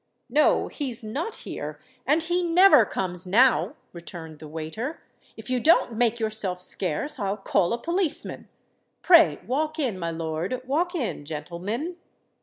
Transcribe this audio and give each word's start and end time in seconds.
"No—he's 0.31 1.03
not 1.03 1.35
here—and 1.45 2.23
he 2.23 2.41
never 2.41 2.85
comes 2.85 3.27
now," 3.27 3.75
returned 3.93 4.39
the 4.39 4.47
waiter. 4.47 5.03
"If 5.37 5.47
you 5.51 5.59
don't 5.59 5.93
make 5.93 6.19
yourself 6.19 6.59
scarce, 6.59 7.19
I'll 7.19 7.37
call 7.37 7.71
a 7.71 7.77
policeman. 7.83 8.49
Pray 9.03 9.37
walk 9.45 9.77
in, 9.77 9.99
my 9.99 10.09
lord—walk 10.09 10.95
in, 10.95 11.23
gentlemen." 11.23 11.97